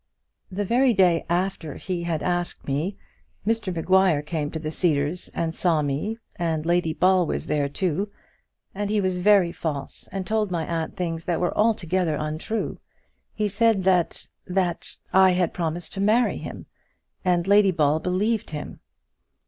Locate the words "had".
2.01-2.23, 15.33-15.53